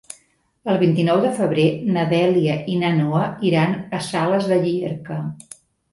[0.71, 1.65] El vint-i-nou de febrer
[1.97, 5.21] na Dèlia i na Noa iran a Sales de Llierca.